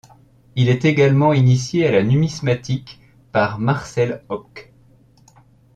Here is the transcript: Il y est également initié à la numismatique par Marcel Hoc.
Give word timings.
Il 0.55 0.65
y 0.65 0.69
est 0.71 0.83
également 0.85 1.31
initié 1.31 1.85
à 1.85 1.91
la 1.91 2.01
numismatique 2.01 2.99
par 3.31 3.59
Marcel 3.59 4.23
Hoc. 4.29 4.73